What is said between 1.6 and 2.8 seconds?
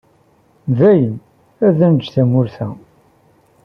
ad neǧǧ tamurt-a.